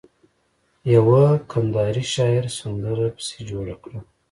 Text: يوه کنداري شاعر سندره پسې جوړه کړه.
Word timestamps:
يوه 0.93 1.23
کنداري 1.51 2.03
شاعر 2.13 2.45
سندره 2.59 3.07
پسې 3.15 3.37
جوړه 3.49 3.75
کړه. 3.83 3.99